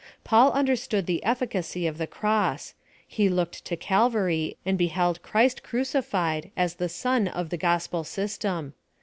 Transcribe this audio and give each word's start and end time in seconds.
Paul 0.23 0.51
understood 0.53 1.05
the 1.05 1.23
effi 1.23 1.45
cacy 1.45 1.87
of 1.87 1.99
the 1.99 2.07
cross. 2.07 2.73
He 3.07 3.29
looked 3.29 3.63
to 3.65 3.77
Calvary 3.77 4.57
and 4.65 4.75
be 4.75 4.87
held 4.87 5.21
Christ 5.21 5.61
crucified 5.61 6.49
as 6.57 6.73
the 6.77 6.89
sun 6.89 7.27
of 7.27 7.51
the 7.51 7.57
gospel 7.57 8.01
sys 8.03 8.35
tem. 8.39 8.73